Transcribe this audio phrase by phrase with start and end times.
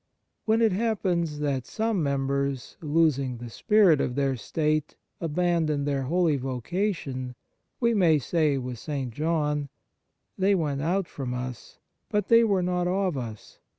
[0.45, 4.35] When it happens that some members, 81 G Fraternal Charity losing the spirit of their
[4.35, 7.35] state, abandon their holy vocation,
[7.79, 9.13] we may say with St.
[9.13, 9.69] John:"
[10.39, 11.77] They went out from us;
[12.09, 13.59] but they were not of us.